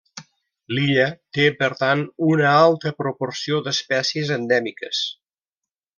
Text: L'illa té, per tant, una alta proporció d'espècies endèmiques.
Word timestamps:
L'illa 0.75 1.05
té, 1.37 1.45
per 1.59 1.69
tant, 1.81 2.01
una 2.29 2.47
alta 2.63 2.95
proporció 3.03 3.61
d'espècies 3.69 4.33
endèmiques. 4.39 5.07